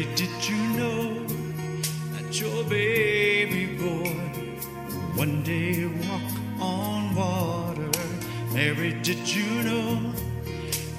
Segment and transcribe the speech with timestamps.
[0.00, 1.26] Mary, did you know
[2.14, 4.14] that your baby boy
[4.88, 6.22] will one day walk
[6.58, 7.90] on water?
[8.54, 10.12] Mary, did you know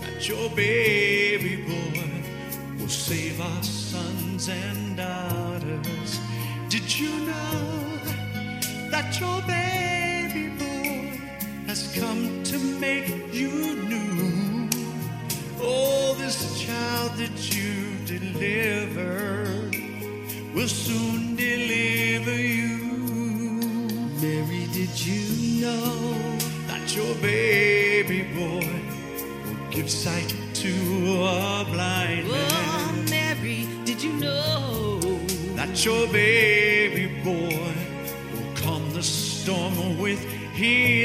[0.03, 6.19] that your baby boy will save our sons and daughters?
[6.69, 7.97] Did you know
[8.91, 9.70] that your baby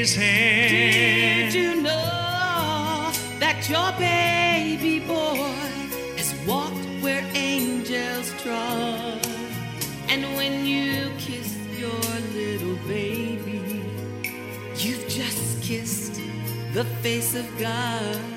[0.07, 1.51] his hand.
[1.51, 5.51] Did you know that your baby boy
[6.15, 9.25] has walked where angels trod?
[10.07, 13.83] And when you kiss your little baby,
[14.75, 16.21] you've just kissed
[16.73, 18.36] the face of God.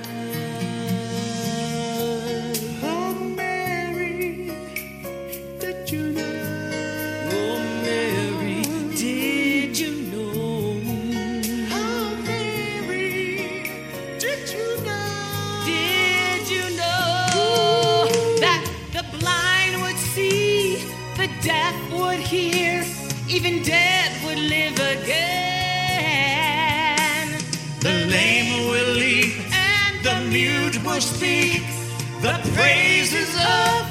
[22.20, 22.84] Hear,
[23.28, 25.28] even dead would live again?
[27.80, 31.62] The lame will leap, and the mute will speak,
[32.20, 33.89] the praises of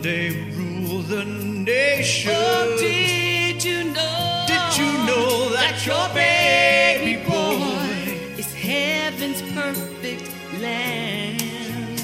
[0.00, 2.32] one day rule the nation.
[2.34, 4.44] Oh, did you know?
[4.46, 11.96] Did you know that your baby boy is heaven's perfect lamb?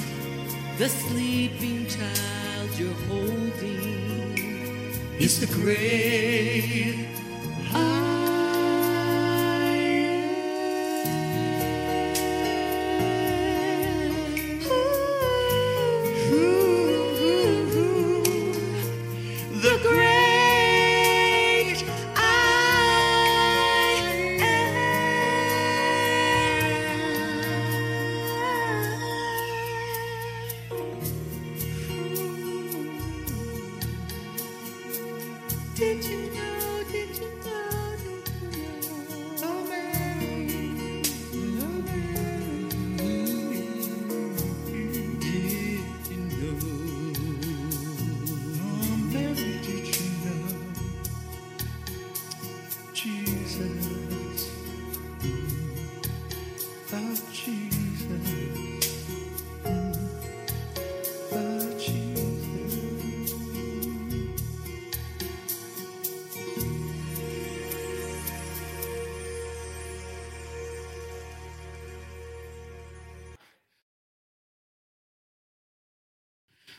[0.77, 4.37] The sleeping child you're holding
[5.19, 7.07] is the great
[7.73, 8.06] ah.
[35.77, 36.66] Did you know?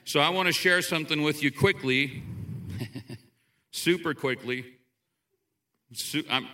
[0.08, 2.22] So I want to share something with you quickly,
[3.72, 4.64] super quickly.
[6.30, 6.48] I'm,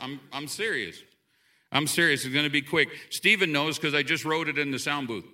[0.00, 1.02] I'm, I'm serious.
[1.72, 2.24] I'm serious.
[2.24, 2.90] It's going to be quick.
[3.10, 5.24] Stephen knows because I just wrote it in the sound booth.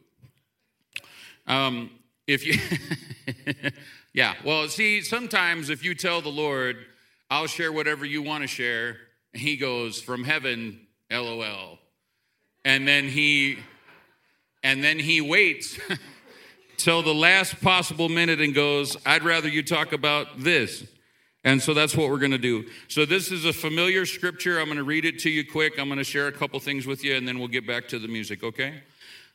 [1.46, 1.90] Um,
[2.26, 2.58] if you,
[4.14, 6.78] yeah, well, see, sometimes if you tell the Lord,
[7.28, 8.96] I'll share whatever you want to share,
[9.34, 10.80] he goes from heaven,
[11.10, 11.78] LOL.
[12.64, 13.58] And then he,
[14.66, 15.78] and then he waits
[16.76, 20.84] till the last possible minute and goes, I'd rather you talk about this.
[21.44, 22.66] And so that's what we're going to do.
[22.88, 24.58] So this is a familiar scripture.
[24.58, 25.78] I'm going to read it to you quick.
[25.78, 28.00] I'm going to share a couple things with you, and then we'll get back to
[28.00, 28.82] the music, okay?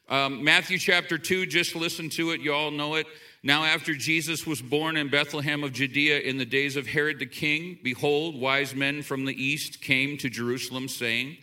[0.09, 2.41] Um, Matthew chapter 2, just listen to it.
[2.41, 3.07] You all know it.
[3.41, 7.25] Now, after Jesus was born in Bethlehem of Judea in the days of Herod the
[7.25, 11.37] king, behold, wise men from the east came to Jerusalem, saying,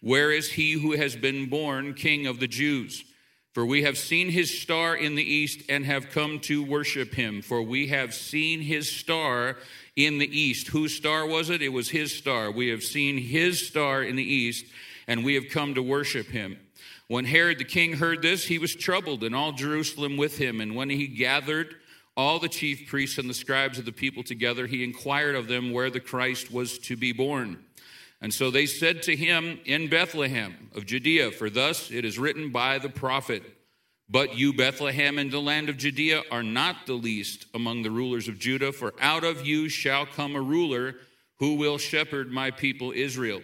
[0.00, 3.04] Where is he who has been born king of the Jews?
[3.54, 7.40] For we have seen his star in the east and have come to worship him.
[7.40, 9.58] For we have seen his star
[9.94, 10.68] in the east.
[10.68, 11.62] Whose star was it?
[11.62, 12.50] It was his star.
[12.50, 14.66] We have seen his star in the east
[15.06, 16.58] and we have come to worship him.
[17.06, 20.60] When Herod the king heard this, he was troubled, and all Jerusalem with him.
[20.60, 21.76] And when he gathered
[22.16, 25.72] all the chief priests and the scribes of the people together, he inquired of them
[25.72, 27.62] where the Christ was to be born.
[28.24, 32.50] And so they said to him in Bethlehem of Judea, For thus it is written
[32.52, 33.42] by the prophet,
[34.08, 38.26] But you, Bethlehem, in the land of Judea, are not the least among the rulers
[38.26, 40.94] of Judah, for out of you shall come a ruler
[41.38, 43.42] who will shepherd my people Israel.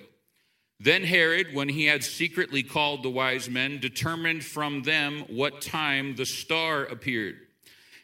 [0.78, 6.16] Then Herod, when he had secretly called the wise men, determined from them what time
[6.16, 7.36] the star appeared.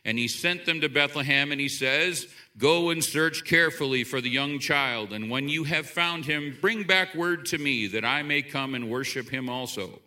[0.06, 4.30] And he sent them to Bethlehem, and he says, Go and search carefully for the
[4.30, 8.22] young child, and when you have found him, bring back word to me that I
[8.22, 10.00] may come and worship him also.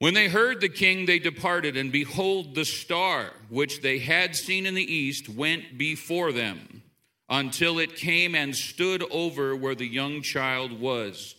[0.00, 4.66] When they heard the king, they departed, and behold, the star which they had seen
[4.66, 6.82] in the east went before them
[7.28, 11.36] until it came and stood over where the young child was.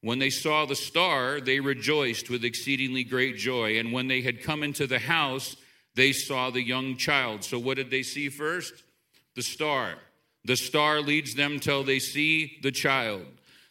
[0.00, 3.80] When they saw the star, they rejoiced with exceedingly great joy.
[3.80, 5.56] And when they had come into the house,
[5.94, 7.44] they saw the young child.
[7.44, 8.74] So, what did they see first?
[9.34, 9.94] the star.
[10.44, 13.26] The star leads them till they see the child.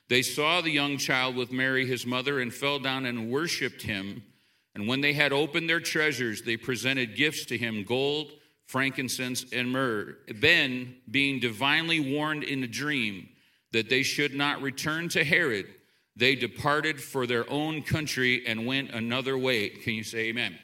[0.09, 4.23] They saw the young child with Mary, his mother, and fell down and worshiped him.
[4.75, 8.31] And when they had opened their treasures, they presented gifts to him gold,
[8.65, 10.17] frankincense, and myrrh.
[10.27, 13.29] Then, being divinely warned in a dream
[13.71, 15.67] that they should not return to Herod,
[16.15, 19.69] they departed for their own country and went another way.
[19.69, 20.57] Can you say amen?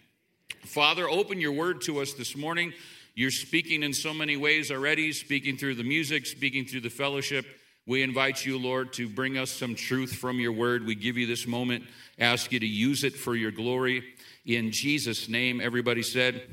[0.69, 2.73] Father, open your word to us this morning.
[3.15, 7.47] You're speaking in so many ways already, speaking through the music, speaking through the fellowship.
[7.87, 10.85] We invite you, Lord, to bring us some truth from your word.
[10.85, 11.85] We give you this moment,
[12.19, 14.03] ask you to use it for your glory.
[14.45, 16.43] In Jesus' name, everybody said,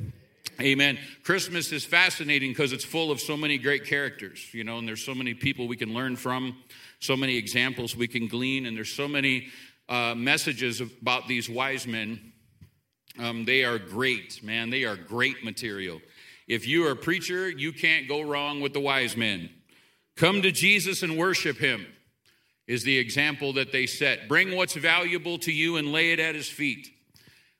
[0.62, 0.98] Amen.
[1.22, 5.04] Christmas is fascinating because it's full of so many great characters, you know, and there's
[5.04, 6.56] so many people we can learn from,
[7.00, 9.48] so many examples we can glean, and there's so many
[9.90, 12.32] uh, messages about these wise men.
[13.18, 14.70] Um, they are great, man.
[14.70, 16.00] They are great material.
[16.46, 19.50] If you are a preacher, you can't go wrong with the wise men.
[20.16, 21.86] Come to Jesus and worship him,
[22.66, 24.28] is the example that they set.
[24.28, 26.88] Bring what's valuable to you and lay it at his feet.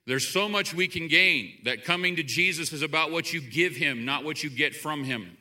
[0.06, 3.74] There's so much we can gain that coming to Jesus is about what you give
[3.74, 5.36] him, not what you get from him.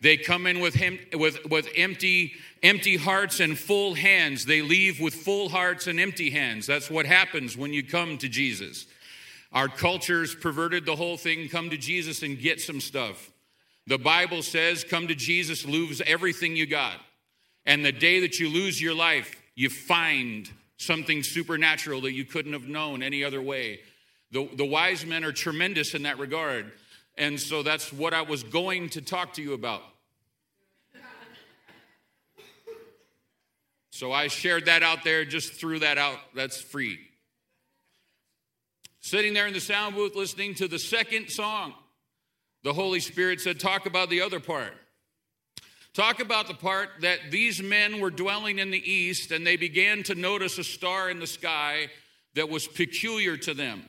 [0.00, 4.46] They come in with him with, with empty, empty hearts and full hands.
[4.46, 6.66] They leave with full hearts and empty hands.
[6.66, 8.86] That's what happens when you come to Jesus.
[9.52, 11.48] Our culture's perverted the whole thing.
[11.48, 13.30] Come to Jesus and get some stuff.
[13.86, 16.94] The Bible says, come to Jesus, lose everything you got.
[17.66, 22.54] And the day that you lose your life, you find something supernatural that you couldn't
[22.54, 23.80] have known any other way.
[24.30, 26.72] The, the wise men are tremendous in that regard.
[27.18, 29.82] And so that's what I was going to talk to you about.
[33.90, 36.18] So I shared that out there, just threw that out.
[36.34, 36.98] That's free
[39.02, 41.74] sitting there in the sound booth listening to the second song,
[42.62, 44.72] the Holy Spirit said, Talk about the other part.
[45.92, 50.02] Talk about the part that these men were dwelling in the east and they began
[50.04, 51.88] to notice a star in the sky
[52.34, 53.82] that was peculiar to them.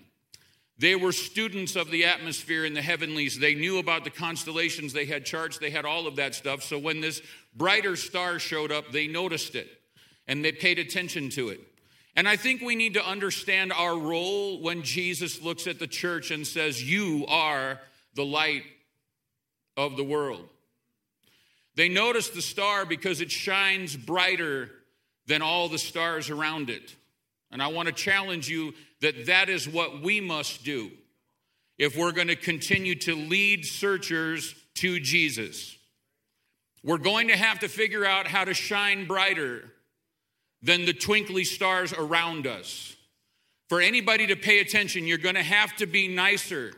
[0.80, 3.40] They were students of the atmosphere in the heavenlies.
[3.40, 6.62] They knew about the constellations, they had charts, they had all of that stuff.
[6.64, 7.22] So when this
[7.56, 9.70] brighter star showed up, they noticed it
[10.28, 11.62] and they paid attention to it.
[12.16, 16.30] And I think we need to understand our role when Jesus looks at the church
[16.30, 17.80] and says, You are
[18.16, 18.64] the light
[19.76, 20.48] of the world.
[21.76, 24.70] They notice the star because it shines brighter
[25.26, 26.96] than all the stars around it.
[27.52, 30.92] And I want to challenge you that that is what we must do
[31.80, 35.76] if we're going to continue to lead searchers to Jesus.
[36.84, 39.72] We're going to have to figure out how to shine brighter
[40.64, 42.96] than the twinkly stars around us.
[43.70, 46.74] For anybody to pay attention, you're going to have to be nicer.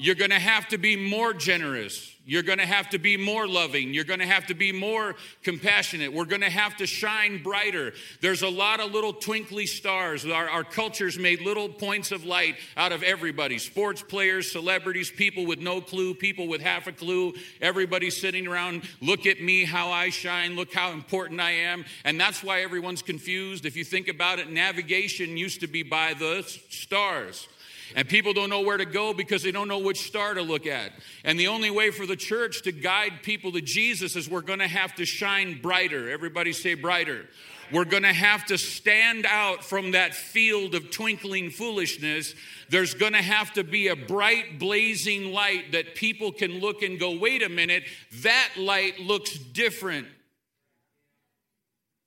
[0.00, 2.16] You're going to have to be more generous.
[2.24, 3.92] You're going to have to be more loving.
[3.92, 6.10] You're going to have to be more compassionate.
[6.10, 7.92] We're going to have to shine brighter.
[8.22, 10.24] There's a lot of little twinkly stars.
[10.24, 15.44] Our, our culture's made little points of light out of everybody sports players, celebrities, people
[15.44, 17.34] with no clue, people with half a clue.
[17.60, 21.84] Everybody sitting around, look at me, how I shine, look how important I am.
[22.04, 23.66] And that's why everyone's confused.
[23.66, 27.48] If you think about it, navigation used to be by the stars.
[27.96, 30.66] And people don't know where to go because they don't know which star to look
[30.66, 30.92] at.
[31.24, 34.58] And the only way for the church to guide people to Jesus is we're going
[34.60, 36.10] to have to shine brighter.
[36.10, 37.26] Everybody say brighter.
[37.72, 42.34] We're going to have to stand out from that field of twinkling foolishness.
[42.68, 46.98] There's going to have to be a bright, blazing light that people can look and
[46.98, 47.84] go, wait a minute,
[48.22, 50.08] that light looks different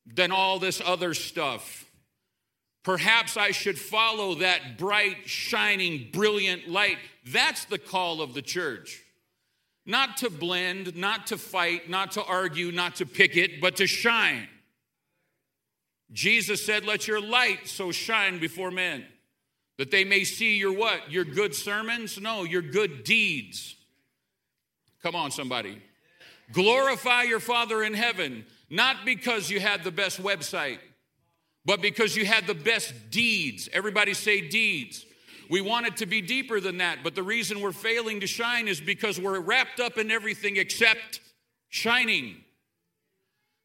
[0.06, 1.83] than all this other stuff.
[2.84, 6.98] Perhaps I should follow that bright, shining, brilliant light.
[7.26, 9.02] That's the call of the church.
[9.86, 14.48] Not to blend, not to fight, not to argue, not to picket, but to shine.
[16.12, 19.06] Jesus said, Let your light so shine before men
[19.78, 21.12] that they may see your what?
[21.12, 22.20] Your good sermons?
[22.20, 23.76] No, your good deeds.
[25.02, 25.82] Come on, somebody.
[26.52, 30.80] Glorify your Father in heaven, not because you had the best website,
[31.66, 33.70] but because you had the best deeds.
[33.72, 35.06] Everybody say deeds.
[35.50, 38.68] We want it to be deeper than that, but the reason we're failing to shine
[38.68, 41.20] is because we're wrapped up in everything except
[41.70, 42.38] shining.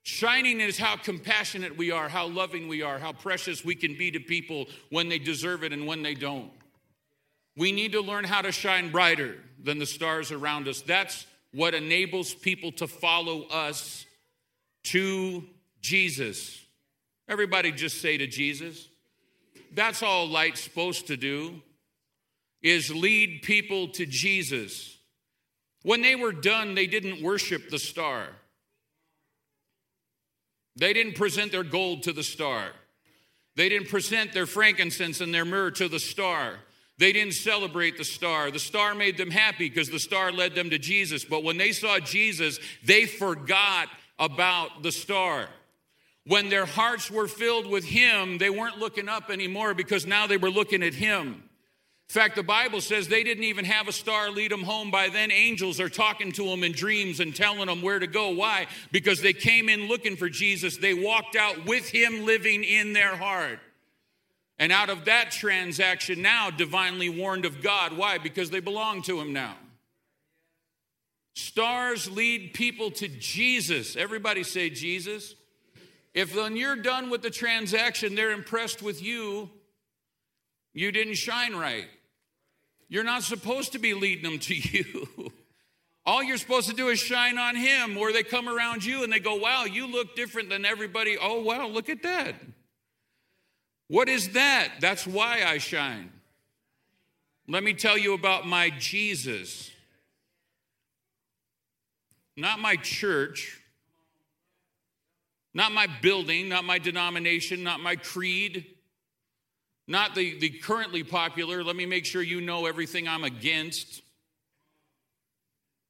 [0.03, 4.11] Shining is how compassionate we are, how loving we are, how precious we can be
[4.11, 6.51] to people when they deserve it and when they don't.
[7.57, 10.81] We need to learn how to shine brighter than the stars around us.
[10.81, 14.07] That's what enables people to follow us
[14.85, 15.45] to
[15.81, 16.59] Jesus.
[17.29, 18.89] Everybody just say to Jesus.
[19.75, 21.61] That's all light's supposed to do
[22.63, 24.97] is lead people to Jesus.
[25.83, 28.27] When they were done, they didn't worship the star.
[30.77, 32.71] They didn't present their gold to the star.
[33.57, 36.55] They didn't present their frankincense and their myrrh to the star.
[36.99, 38.51] They didn't celebrate the star.
[38.51, 41.25] The star made them happy because the star led them to Jesus.
[41.25, 45.49] But when they saw Jesus, they forgot about the star.
[46.29, 50.37] When their hearts were filled with Him, they weren't looking up anymore because now they
[50.37, 51.43] were looking at Him.
[52.09, 54.91] In fact, the Bible says they didn't even have a star lead them home.
[54.91, 58.29] By then, angels are talking to them in dreams and telling them where to go.
[58.31, 58.67] Why?
[58.93, 60.77] Because they came in looking for Jesus.
[60.77, 63.59] They walked out with him living in their heart.
[64.59, 67.97] And out of that transaction, now divinely warned of God.
[67.97, 68.19] Why?
[68.19, 69.57] Because they belong to him now.
[71.35, 73.97] Stars lead people to Jesus.
[73.97, 75.35] Everybody say Jesus.
[76.19, 79.49] If when you're done with the transaction, they're impressed with you,
[80.75, 81.87] you didn't shine right.
[82.89, 85.31] You're not supposed to be leading them to you.
[86.05, 89.13] All you're supposed to do is shine on him, or they come around you and
[89.13, 91.17] they go, Wow, you look different than everybody.
[91.17, 92.35] Oh, wow, look at that.
[93.87, 94.73] What is that?
[94.81, 96.11] That's why I shine.
[97.47, 99.71] Let me tell you about my Jesus.
[102.37, 103.61] Not my church,
[105.55, 108.67] not my building, not my denomination, not my creed
[109.89, 114.03] not the, the currently popular, let me make sure you know everything I'm against.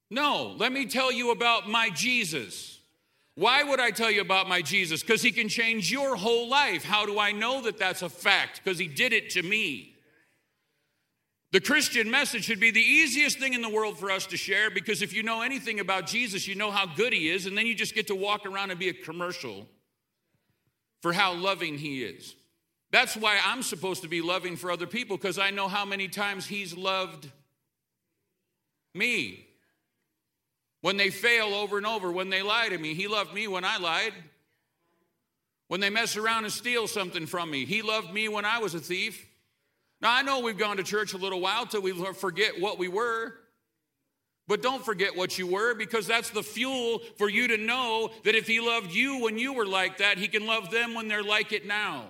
[0.09, 2.79] No, let me tell you about my Jesus.
[3.35, 5.03] Why would I tell you about my Jesus?
[5.03, 6.85] Because he can change your whole life.
[6.85, 8.61] How do I know that that's a fact?
[8.63, 9.97] Because he did it to me.
[11.51, 14.71] The Christian message should be the easiest thing in the world for us to share
[14.71, 17.67] because if you know anything about Jesus, you know how good he is, and then
[17.67, 19.67] you just get to walk around and be a commercial
[21.01, 22.35] for how loving he is.
[22.91, 26.09] That's why I'm supposed to be loving for other people because I know how many
[26.09, 27.31] times He's loved
[28.95, 29.47] me.
[30.81, 33.65] When they fail over and over, when they lie to me, He loved me when
[33.65, 34.15] I lied.
[35.67, 38.75] When they mess around and steal something from me, He loved me when I was
[38.75, 39.28] a thief.
[40.01, 42.89] Now, I know we've gone to church a little while till we forget what we
[42.89, 43.35] were.
[44.49, 48.35] But don't forget what you were because that's the fuel for you to know that
[48.35, 51.23] if He loved you when you were like that, He can love them when they're
[51.23, 52.07] like it now.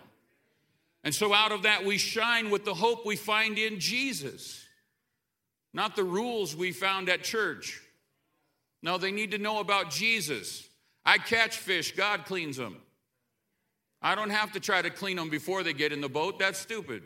[1.03, 4.65] And so out of that, we shine with the hope we find in Jesus,
[5.75, 7.81] not the rules we found at church.
[8.83, 10.69] No, they need to know about Jesus.
[11.05, 12.77] I catch fish, God cleans them.
[14.01, 16.39] I don't have to try to clean them before they get in the boat.
[16.39, 17.03] That's stupid.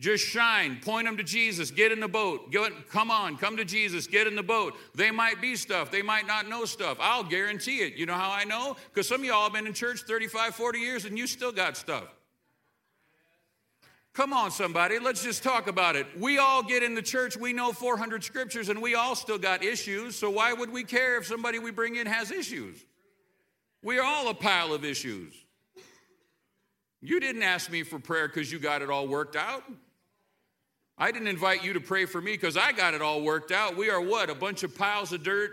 [0.00, 2.50] Just shine, point them to Jesus, get in the boat.
[2.50, 4.74] Get, come on, come to Jesus, get in the boat.
[4.94, 6.98] They might be stuff, they might not know stuff.
[7.00, 7.94] I'll guarantee it.
[7.94, 8.76] You know how I know?
[8.88, 11.76] Because some of y'all have been in church 35, 40 years and you still got
[11.76, 12.04] stuff.
[14.14, 16.06] Come on, somebody, let's just talk about it.
[16.18, 19.64] We all get in the church, we know 400 scriptures, and we all still got
[19.64, 22.84] issues, so why would we care if somebody we bring in has issues?
[23.82, 25.34] We're all a pile of issues.
[27.00, 29.64] You didn't ask me for prayer because you got it all worked out.
[30.96, 33.76] I didn't invite you to pray for me because I got it all worked out.
[33.76, 34.30] We are what?
[34.30, 35.50] A bunch of piles of dirt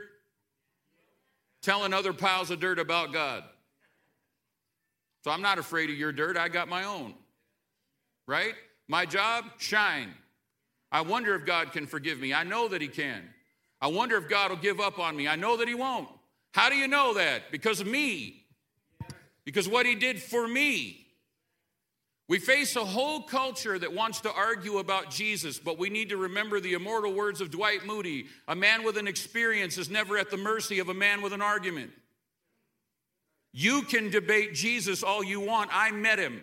[1.61, 3.43] telling other piles of dirt about God.
[5.23, 7.13] So I'm not afraid of your dirt, I got my own
[8.31, 8.53] right?
[8.87, 10.13] My job, shine.
[10.89, 12.33] I wonder if God can forgive me.
[12.33, 13.23] I know that He can.
[13.81, 15.27] I wonder if God will give up on me.
[15.27, 16.07] I know that He won't.
[16.53, 17.51] How do you know that?
[17.51, 18.45] Because of me.
[19.43, 21.00] Because what He did for me.
[22.31, 26.15] We face a whole culture that wants to argue about Jesus, but we need to
[26.15, 30.31] remember the immortal words of Dwight Moody a man with an experience is never at
[30.31, 31.91] the mercy of a man with an argument.
[33.51, 35.71] You can debate Jesus all you want.
[35.73, 36.41] I met him.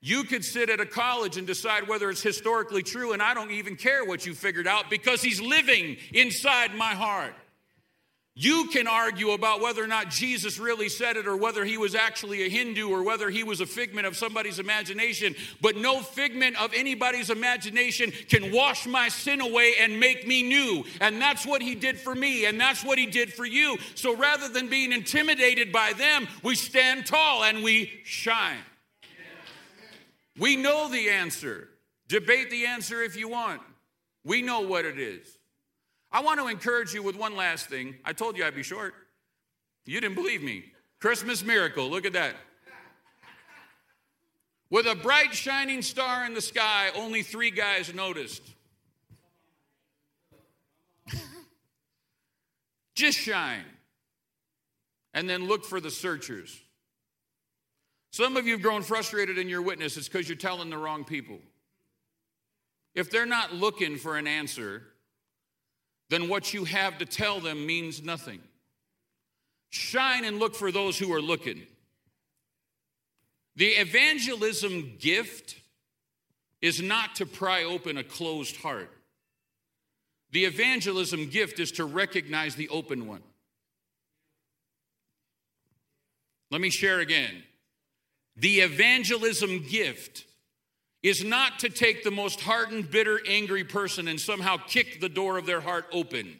[0.00, 3.52] You could sit at a college and decide whether it's historically true, and I don't
[3.52, 7.34] even care what you figured out because he's living inside my heart.
[8.40, 11.96] You can argue about whether or not Jesus really said it or whether he was
[11.96, 16.54] actually a Hindu or whether he was a figment of somebody's imagination, but no figment
[16.62, 20.84] of anybody's imagination can wash my sin away and make me new.
[21.00, 23.76] And that's what he did for me, and that's what he did for you.
[23.96, 28.60] So rather than being intimidated by them, we stand tall and we shine.
[30.38, 31.70] We know the answer.
[32.06, 33.62] Debate the answer if you want.
[34.22, 35.37] We know what it is.
[36.10, 37.96] I want to encourage you with one last thing.
[38.04, 38.94] I told you I'd be short.
[39.84, 40.64] You didn't believe me.
[41.00, 42.34] Christmas miracle, look at that.
[44.70, 48.42] With a bright shining star in the sky, only three guys noticed.
[52.94, 53.64] Just shine.
[55.14, 56.60] And then look for the searchers.
[58.10, 59.96] Some of you have grown frustrated in your witness.
[59.96, 61.38] It's because you're telling the wrong people.
[62.94, 64.82] If they're not looking for an answer,
[66.10, 68.40] then what you have to tell them means nothing.
[69.70, 71.62] Shine and look for those who are looking.
[73.56, 75.56] The evangelism gift
[76.62, 78.90] is not to pry open a closed heart.
[80.30, 83.22] The evangelism gift is to recognize the open one.
[86.50, 87.42] Let me share again.
[88.36, 90.24] The evangelism gift
[91.08, 95.38] is not to take the most hardened, bitter, angry person and somehow kick the door
[95.38, 96.38] of their heart open.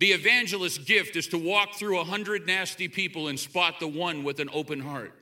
[0.00, 4.24] The evangelist's gift is to walk through a hundred nasty people and spot the one
[4.24, 5.12] with an open heart.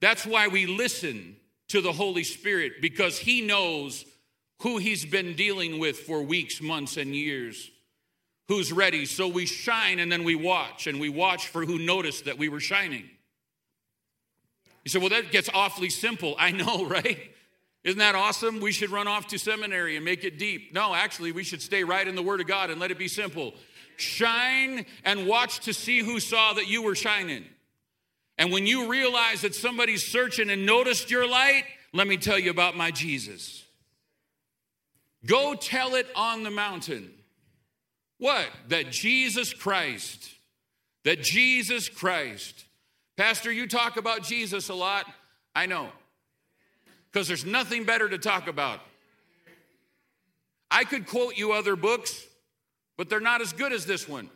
[0.00, 1.36] That's why we listen
[1.68, 4.04] to the Holy Spirit because He knows
[4.62, 7.70] who He's been dealing with for weeks, months, and years.
[8.48, 9.04] Who's ready?
[9.04, 12.48] So we shine and then we watch, and we watch for who noticed that we
[12.48, 13.08] were shining.
[14.84, 16.34] You say, well, that gets awfully simple.
[16.38, 17.18] I know, right?
[17.84, 18.60] Isn't that awesome?
[18.60, 20.74] We should run off to seminary and make it deep.
[20.74, 23.08] No, actually, we should stay right in the Word of God and let it be
[23.08, 23.54] simple.
[23.96, 27.44] Shine and watch to see who saw that you were shining.
[28.36, 32.50] And when you realize that somebody's searching and noticed your light, let me tell you
[32.50, 33.64] about my Jesus.
[35.26, 37.10] Go tell it on the mountain.
[38.18, 38.46] What?
[38.68, 40.30] That Jesus Christ,
[41.04, 42.64] that Jesus Christ
[43.18, 45.04] Pastor, you talk about Jesus a lot.
[45.52, 45.88] I know.
[47.10, 48.78] Because there's nothing better to talk about.
[50.70, 52.24] I could quote you other books,
[52.96, 54.30] but they're not as good as this one.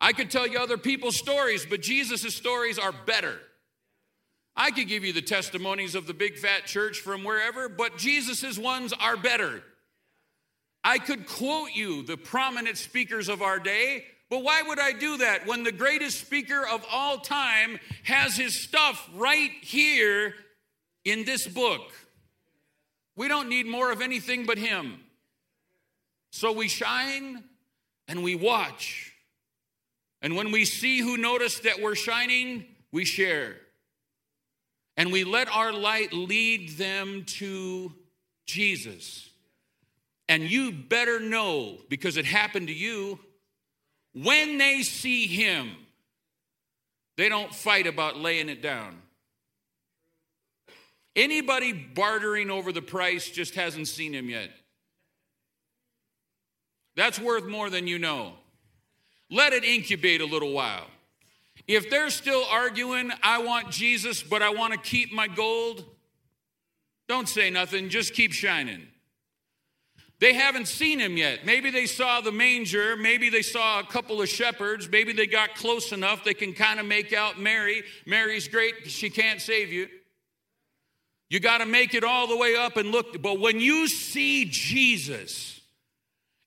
[0.00, 3.40] I could tell you other people's stories, but Jesus' stories are better.
[4.54, 8.56] I could give you the testimonies of the big fat church from wherever, but Jesus'
[8.56, 9.60] ones are better.
[10.84, 15.18] I could quote you the prominent speakers of our day, but why would I do
[15.18, 20.34] that when the greatest speaker of all time has his stuff right here
[21.04, 21.92] in this book?
[23.16, 25.00] We don't need more of anything but him.
[26.30, 27.44] So we shine
[28.08, 29.12] and we watch.
[30.20, 33.56] And when we see who noticed that we're shining, we share.
[34.96, 37.92] And we let our light lead them to
[38.46, 39.28] Jesus.
[40.28, 43.20] And you better know, because it happened to you,
[44.14, 45.72] when they see him,
[47.16, 48.96] they don't fight about laying it down.
[51.16, 54.50] Anybody bartering over the price just hasn't seen him yet.
[56.96, 58.32] That's worth more than you know.
[59.30, 60.86] Let it incubate a little while.
[61.66, 65.84] If they're still arguing, I want Jesus, but I want to keep my gold,
[67.08, 68.88] don't say nothing, just keep shining.
[70.20, 71.44] They haven't seen him yet.
[71.44, 72.96] Maybe they saw the manger.
[72.96, 74.88] Maybe they saw a couple of shepherds.
[74.88, 77.82] Maybe they got close enough they can kind of make out Mary.
[78.06, 79.88] Mary's great, she can't save you.
[81.28, 83.20] You got to make it all the way up and look.
[83.20, 85.60] But when you see Jesus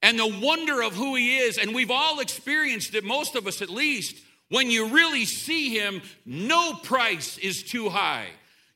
[0.02, 3.62] and the wonder of who he is, and we've all experienced it, most of us
[3.62, 4.16] at least,
[4.50, 8.28] when you really see him, no price is too high.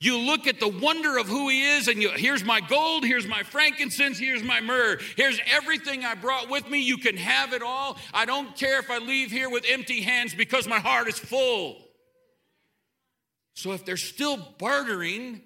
[0.01, 3.27] You look at the wonder of who he is, and you, here's my gold, here's
[3.27, 6.81] my frankincense, here's my myrrh, here's everything I brought with me.
[6.81, 7.99] You can have it all.
[8.11, 11.77] I don't care if I leave here with empty hands because my heart is full.
[13.53, 15.39] So if they're still bartering,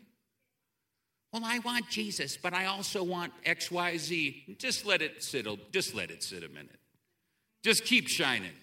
[1.34, 4.58] well, I want Jesus, but I also want XYZ.
[4.58, 6.80] Just let it sit, just let it sit a minute.
[7.62, 8.54] Just keep shining.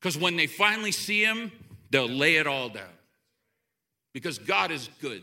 [0.00, 1.50] Because when they finally see him,
[1.90, 2.99] they'll lay it all down
[4.12, 5.22] because God is good.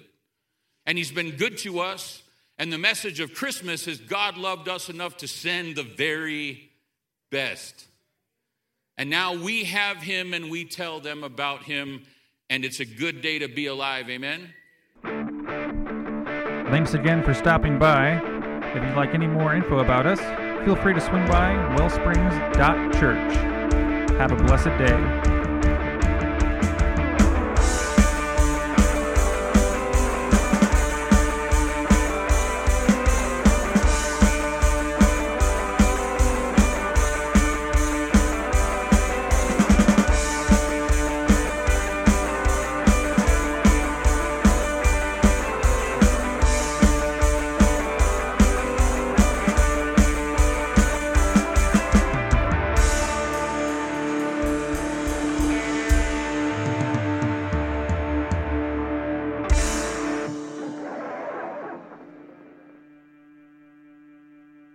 [0.86, 2.24] And He's been good to us.
[2.58, 6.70] And the message of Christmas is God loved us enough to send the very
[7.30, 7.86] best.
[8.98, 12.06] And now we have Him and we tell them about Him.
[12.50, 14.10] and it's a good day to be alive.
[14.10, 14.54] Amen.
[16.72, 18.22] Thanks again for stopping by.
[18.76, 20.20] If you'd like any more info about us,
[20.66, 23.36] feel free to swing by wellsprings.church.
[24.18, 25.37] Have a blessed day.